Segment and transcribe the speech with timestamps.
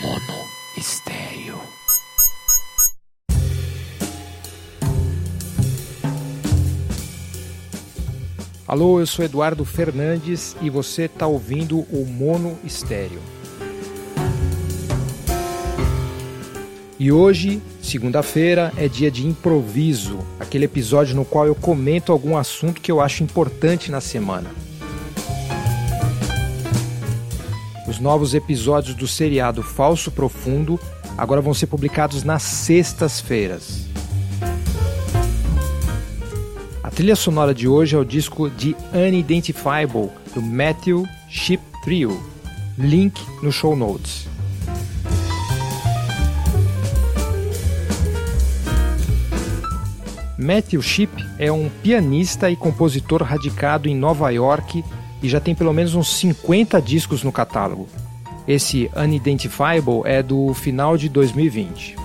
[0.00, 1.58] Mono Estéreo.
[8.64, 13.20] Alô, eu sou Eduardo Fernandes e você está ouvindo o Mono Estéreo.
[16.96, 22.80] E hoje, segunda-feira, é dia de improviso, aquele episódio no qual eu comento algum assunto
[22.80, 24.67] que eu acho importante na semana.
[27.88, 30.78] Os novos episódios do seriado Falso Profundo
[31.16, 33.86] agora vão ser publicados nas sextas-feiras.
[36.82, 42.22] A trilha sonora de hoje é o disco de Unidentifiable do Matthew Ship Trio.
[42.76, 44.28] Link no show notes.
[50.36, 54.84] Matthew Ship é um pianista e compositor radicado em Nova York
[55.22, 57.88] e já tem pelo menos uns 50 discos no catálogo.
[58.46, 61.96] Esse Unidentifiable é do final de 2020.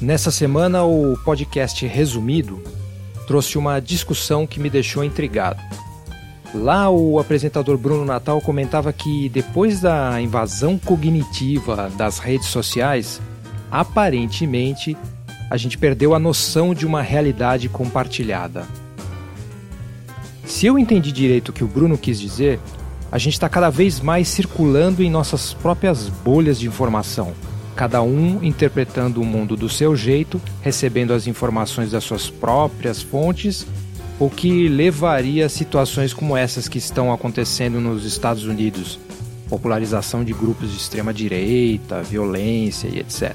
[0.00, 2.62] Nessa semana, o podcast Resumido
[3.26, 5.60] trouxe uma discussão que me deixou intrigado.
[6.54, 13.20] Lá, o apresentador Bruno Natal comentava que depois da invasão cognitiva das redes sociais,
[13.70, 14.96] aparentemente
[15.50, 18.66] a gente perdeu a noção de uma realidade compartilhada.
[20.44, 22.58] Se eu entendi direito o que o Bruno quis dizer,
[23.10, 27.32] a gente está cada vez mais circulando em nossas próprias bolhas de informação,
[27.76, 33.66] cada um interpretando o mundo do seu jeito, recebendo as informações das suas próprias fontes
[34.20, 38.98] o que levaria a situações como essas que estão acontecendo nos Estados Unidos
[39.48, 43.34] popularização de grupos de extrema direita, violência e etc.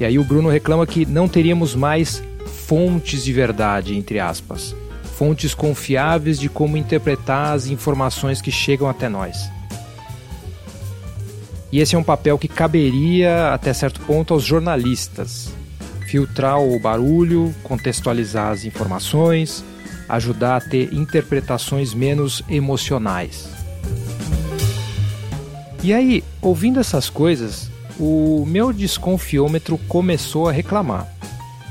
[0.00, 2.22] E aí o Bruno reclama que não teríamos mais
[2.66, 4.74] fontes de verdade, entre aspas,
[5.16, 9.50] fontes confiáveis de como interpretar as informações que chegam até nós.
[11.72, 15.50] E esse é um papel que caberia, até certo ponto, aos jornalistas,
[16.06, 19.64] filtrar o barulho, contextualizar as informações,
[20.08, 23.50] ajudar a ter interpretações menos emocionais.
[25.82, 31.06] E aí, ouvindo essas coisas, o meu desconfiômetro começou a reclamar.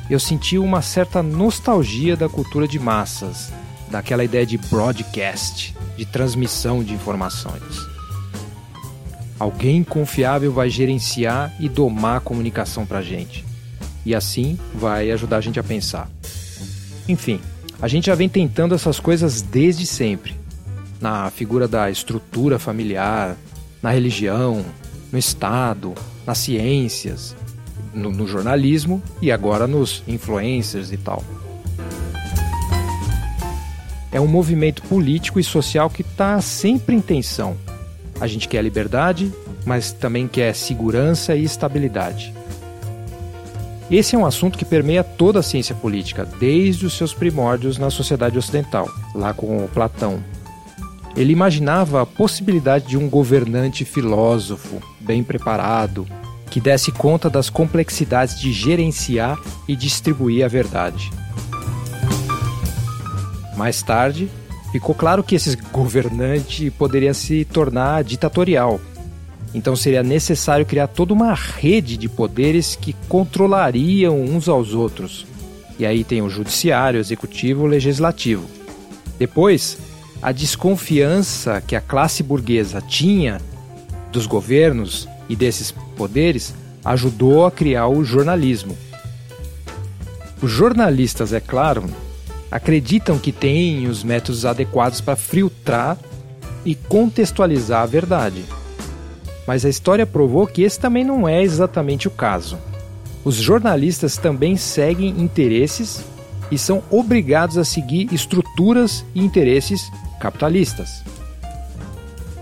[0.09, 3.51] Eu senti uma certa nostalgia da cultura de massas,
[3.89, 7.87] daquela ideia de broadcast, de transmissão de informações.
[9.39, 13.45] Alguém confiável vai gerenciar e domar a comunicação para gente
[14.07, 16.09] e assim vai ajudar a gente a pensar.
[17.09, 17.41] Enfim,
[17.81, 20.33] a gente já vem tentando essas coisas desde sempre.
[21.01, 23.35] Na figura da estrutura familiar,
[23.83, 24.65] na religião,
[25.11, 25.93] no Estado,
[26.27, 27.35] nas ciências,
[27.93, 31.23] no, no jornalismo e agora nos influencers e tal.
[34.11, 37.55] É um movimento político e social que está sempre em tensão.
[38.19, 39.31] A gente quer liberdade,
[39.65, 42.33] mas também quer segurança e estabilidade.
[43.89, 47.89] Esse é um assunto que permeia toda a ciência política, desde os seus primórdios na
[47.89, 50.21] sociedade ocidental, lá com Platão.
[51.17, 56.07] Ele imaginava a possibilidade de um governante filósofo, bem preparado,
[56.51, 61.09] que desse conta das complexidades de gerenciar e distribuir a verdade.
[63.57, 64.29] Mais tarde,
[64.71, 68.79] ficou claro que esse governante poderia se tornar ditatorial,
[69.55, 75.25] então seria necessário criar toda uma rede de poderes que controlariam uns aos outros.
[75.79, 78.47] E aí tem o judiciário, executivo, legislativo.
[79.17, 79.79] Depois,
[80.21, 83.39] a desconfiança que a classe burguesa tinha
[84.11, 88.77] dos governos e desses poderes ajudou a criar o jornalismo.
[90.41, 91.85] Os jornalistas, é claro,
[92.51, 95.97] acreditam que têm os métodos adequados para filtrar
[96.65, 98.45] e contextualizar a verdade
[99.47, 102.59] mas a história provou que esse também não é exatamente o caso.
[103.23, 106.03] Os jornalistas também seguem interesses
[106.51, 109.89] e são obrigados a seguir estruturas e interesses
[110.19, 111.03] capitalistas.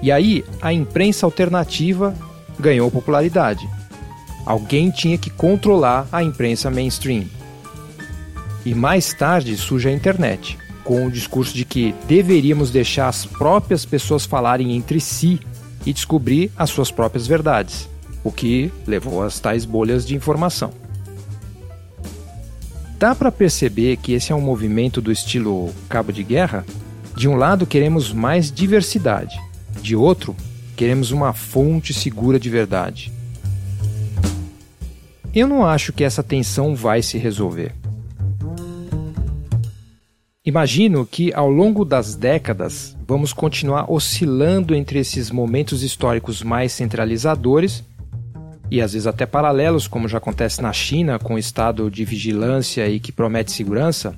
[0.01, 2.15] E aí, a imprensa alternativa
[2.59, 3.67] ganhou popularidade.
[4.45, 7.25] Alguém tinha que controlar a imprensa mainstream.
[8.65, 13.85] E mais tarde surge a internet, com o discurso de que deveríamos deixar as próprias
[13.85, 15.39] pessoas falarem entre si
[15.85, 17.89] e descobrir as suas próprias verdades,
[18.23, 20.71] o que levou às tais bolhas de informação.
[22.97, 26.65] Dá para perceber que esse é um movimento do estilo cabo de guerra?
[27.15, 29.39] De um lado, queremos mais diversidade,
[29.81, 30.35] de outro,
[30.75, 33.11] queremos uma fonte segura de verdade.
[35.33, 37.73] Eu não acho que essa tensão vai se resolver.
[40.45, 47.83] Imagino que ao longo das décadas vamos continuar oscilando entre esses momentos históricos mais centralizadores
[48.69, 52.87] e às vezes até paralelos, como já acontece na China, com o estado de vigilância
[52.87, 54.15] e que promete segurança,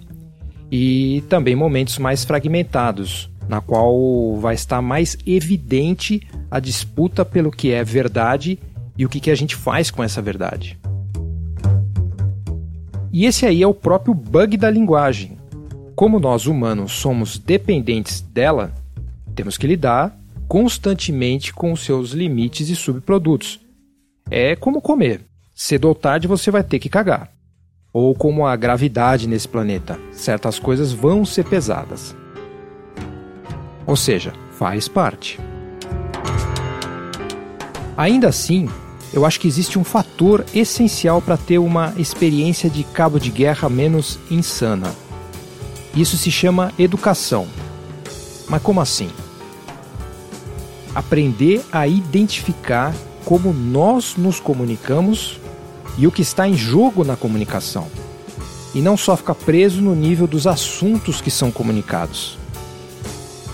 [0.71, 6.21] e também momentos mais fragmentados, na qual vai estar mais evidente
[6.51, 8.59] a disputa pelo que é verdade
[8.97, 10.77] e o que, a gente faz com essa verdade.
[13.11, 15.37] E esse aí é o próprio bug da linguagem.
[15.95, 18.73] Como nós humanos somos dependentes dela,
[19.35, 20.17] temos que lidar
[20.47, 23.59] constantemente com os seus limites e subprodutos.
[24.29, 25.21] É como comer.
[25.53, 27.31] Cedo ou tarde você vai ter que cagar.
[27.99, 29.99] Ou como a gravidade nesse planeta.
[30.11, 32.15] Certas coisas vão ser pesadas.
[33.87, 35.39] Ou seja, faz parte.
[37.97, 38.69] Ainda assim,
[39.11, 43.67] eu acho que existe um fator essencial para ter uma experiência de cabo de guerra
[43.67, 44.93] menos insana.
[45.95, 47.47] Isso se chama educação.
[48.47, 49.09] Mas como assim?
[50.93, 52.93] Aprender a identificar
[53.25, 55.39] como nós nos comunicamos
[55.97, 57.87] e o que está em jogo na comunicação.
[58.73, 62.37] E não só ficar preso no nível dos assuntos que são comunicados.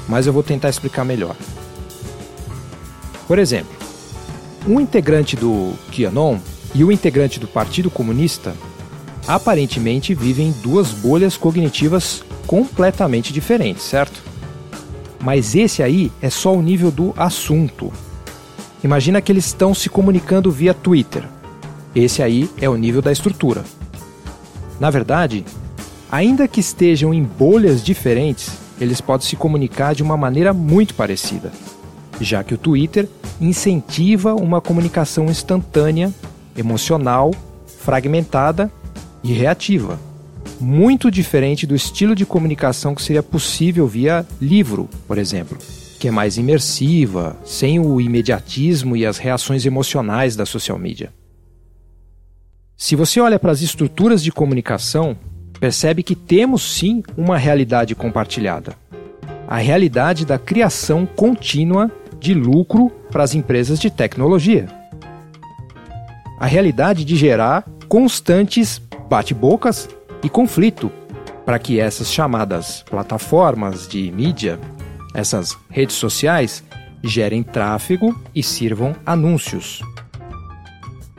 [0.07, 1.35] Mas eu vou tentar explicar melhor.
[3.27, 3.71] Por exemplo,
[4.67, 6.39] um integrante do QAnon
[6.75, 8.53] e o integrante do Partido Comunista
[9.27, 14.21] aparentemente vivem em duas bolhas cognitivas completamente diferentes, certo?
[15.21, 17.93] Mas esse aí é só o nível do assunto.
[18.83, 21.23] Imagina que eles estão se comunicando via Twitter.
[21.95, 23.63] Esse aí é o nível da estrutura.
[24.79, 25.45] Na verdade,
[26.11, 31.51] ainda que estejam em bolhas diferentes, eles podem se comunicar de uma maneira muito parecida
[32.19, 33.07] já que o Twitter
[33.39, 36.13] incentiva uma comunicação instantânea,
[36.57, 37.33] emocional,
[37.79, 38.71] fragmentada
[39.23, 39.99] e reativa.
[40.59, 45.57] Muito diferente do estilo de comunicação que seria possível via livro, por exemplo,
[45.99, 51.11] que é mais imersiva, sem o imediatismo e as reações emocionais da social media.
[52.75, 55.15] Se você olha para as estruturas de comunicação,
[55.59, 58.75] percebe que temos sim uma realidade compartilhada.
[59.47, 64.67] A realidade da criação contínua de lucro para as empresas de tecnologia.
[66.39, 69.87] A realidade de gerar constantes bate-bocas
[70.23, 70.91] e conflito
[71.45, 74.59] para que essas chamadas plataformas de mídia,
[75.13, 76.63] essas redes sociais,
[77.03, 79.81] gerem tráfego e sirvam anúncios.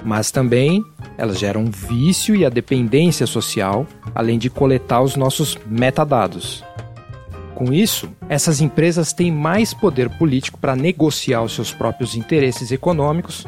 [0.03, 0.85] Mas também
[1.17, 6.65] elas geram vício e a dependência social, além de coletar os nossos metadados.
[7.55, 13.47] Com isso, essas empresas têm mais poder político para negociar os seus próprios interesses econômicos,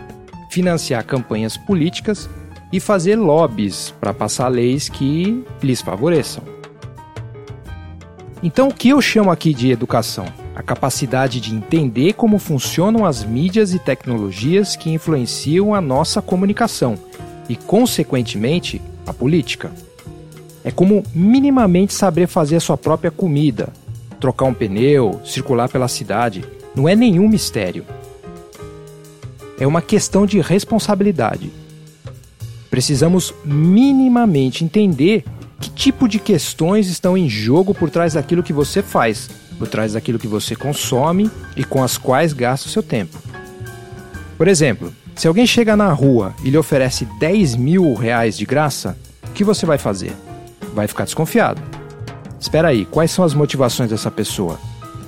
[0.48, 2.30] financiar campanhas políticas
[2.72, 6.42] e fazer lobbies para passar leis que lhes favoreçam.
[8.42, 10.26] Então, o que eu chamo aqui de educação?
[10.54, 16.96] A capacidade de entender como funcionam as mídias e tecnologias que influenciam a nossa comunicação
[17.48, 19.70] e, consequentemente, a política.
[20.64, 23.72] É como minimamente saber fazer a sua própria comida,
[24.19, 26.44] trocar um pneu, circular pela cidade,
[26.75, 27.84] não é nenhum mistério.
[29.58, 31.50] É uma questão de responsabilidade.
[32.69, 35.25] Precisamos minimamente entender
[35.60, 39.94] que tipo de questões estão em jogo por trás daquilo que você faz, por trás
[39.94, 43.16] daquilo que você consome e com as quais gasta o seu tempo.
[44.37, 48.99] Por exemplo, se alguém chega na rua e lhe oferece 10 mil reais de graça,
[49.26, 50.12] o que você vai fazer?
[50.75, 51.61] Vai ficar desconfiado.
[52.38, 54.61] Espera aí, quais são as motivações dessa pessoa?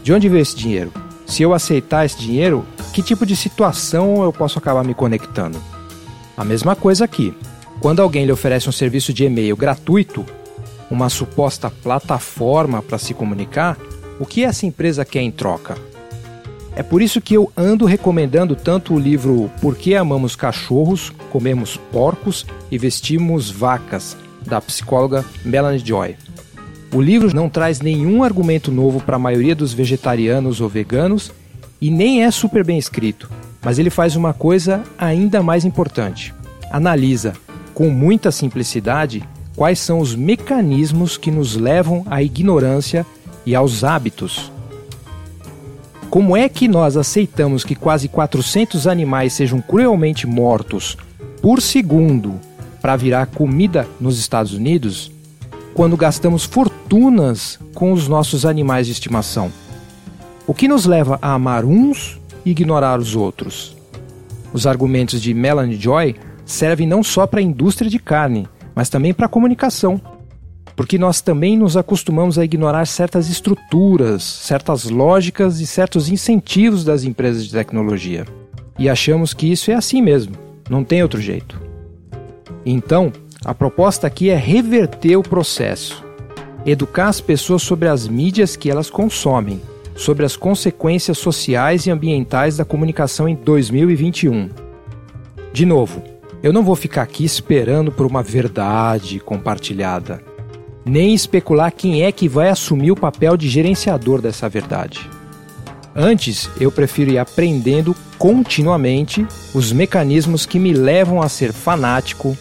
[0.03, 0.91] De onde veio esse dinheiro?
[1.27, 5.63] Se eu aceitar esse dinheiro, que tipo de situação eu posso acabar me conectando?
[6.35, 7.35] A mesma coisa aqui.
[7.79, 10.25] Quando alguém lhe oferece um serviço de e-mail gratuito,
[10.91, 13.77] uma suposta plataforma para se comunicar,
[14.19, 15.77] o que essa empresa quer em troca?
[16.77, 21.77] É por isso que eu ando recomendando tanto o livro Por que Amamos Cachorros, Comemos
[21.77, 26.17] Porcos e Vestimos Vacas, da psicóloga Melanie Joy.
[26.95, 31.33] O livro não traz nenhum argumento novo para a maioria dos vegetarianos ou veganos
[31.81, 33.31] e nem é super bem escrito,
[33.63, 36.35] mas ele faz uma coisa ainda mais importante.
[36.71, 37.35] Analisa,
[37.75, 39.23] com muita simplicidade,
[39.55, 43.05] quais são os mecanismos que nos levam à ignorância
[43.45, 44.51] e aos hábitos.
[46.11, 50.97] Como é que nós aceitamos que quase 400 animais sejam cruelmente mortos
[51.43, 52.41] por segundo
[52.81, 55.13] para virar comida nos Estados Unidos?
[55.79, 59.49] quando gastamos fortunas com os nossos animais de estimação?
[60.45, 63.77] O que nos leva a amar uns e ignorar os outros?
[64.53, 69.15] Os argumentos de Melanie Joy servem não só para a indústria de carne, mas também
[69.15, 70.01] para a comunicação.
[70.79, 77.03] Porque nós também nos acostumamos a ignorar certas estruturas, certas lógicas e certos incentivos das
[77.03, 78.25] empresas de tecnologia.
[78.79, 80.37] E achamos que isso é assim mesmo,
[80.71, 81.61] não tem outro jeito.
[82.65, 83.13] Então,
[83.45, 86.05] a proposta aqui é reverter o processo,
[86.65, 89.61] educar as pessoas sobre as mídias que elas consomem,
[89.97, 94.49] sobre as consequências sociais e ambientais da comunicação em 2021.
[95.53, 96.05] De novo,
[96.41, 100.28] eu não vou ficar aqui esperando por uma verdade compartilhada
[100.89, 105.09] nem especular quem é que vai assumir o papel de gerenciador dessa verdade.
[105.95, 112.37] Antes, eu prefiro ir aprendendo continuamente os mecanismos que me levam a ser fanático,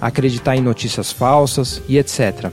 [0.00, 2.52] acreditar em notícias falsas e etc.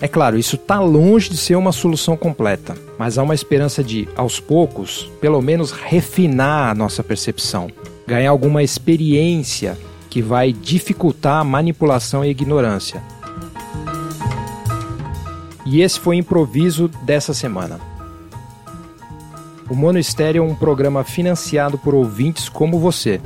[0.00, 4.08] É claro, isso está longe de ser uma solução completa, mas há uma esperança de,
[4.16, 7.68] aos poucos, pelo menos refinar a nossa percepção,
[8.06, 9.76] ganhar alguma experiência
[10.08, 13.02] que vai dificultar a manipulação e a ignorância
[15.70, 17.78] e esse foi o improviso dessa semana.
[19.68, 23.20] O Mono Estéreo é um programa financiado por ouvintes como você.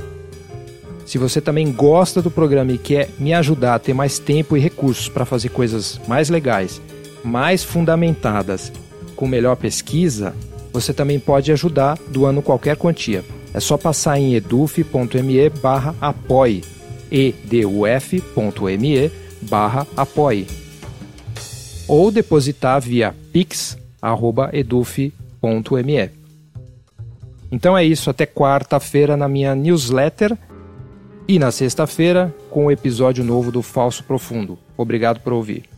[1.05, 4.59] Se você também gosta do programa e quer me ajudar a ter mais tempo e
[4.59, 6.81] recursos para fazer coisas mais legais,
[7.23, 8.73] mais fundamentadas,
[9.15, 10.35] com melhor pesquisa,
[10.73, 13.23] você também pode ajudar doando qualquer quantia.
[13.53, 16.61] É só passar em eduf.me barra apoie,
[17.09, 19.11] eduf.me
[19.43, 20.62] barra apoie
[21.87, 23.83] ou depositar via pix@eduf.me.
[27.51, 30.37] Então é isso, até quarta-feira na minha newsletter
[31.27, 34.57] e na sexta-feira com o episódio novo do Falso Profundo.
[34.75, 35.72] Obrigado por ouvir.